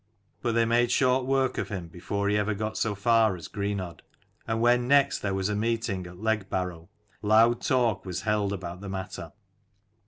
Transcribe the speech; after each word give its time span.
But 0.41 0.53
they 0.53 0.65
made 0.65 0.89
short 0.89 1.27
work 1.27 1.59
of 1.59 1.69
him, 1.69 1.87
before 1.87 2.27
ever 2.27 2.51
he 2.53 2.57
got 2.57 2.75
so 2.75 2.95
far 2.95 3.35
as 3.35 3.47
Greenodd: 3.47 4.01
and 4.47 4.59
when 4.59 4.87
next 4.87 5.19
there 5.19 5.35
was 5.35 5.47
a 5.47 5.55
meeting 5.55 6.07
at 6.07 6.17
Legbarrow, 6.17 6.89
loud 7.21 7.61
talk 7.61 8.03
was 8.03 8.21
held 8.23 8.51
about 8.51 8.81
the 8.81 8.89
matter. 8.89 9.31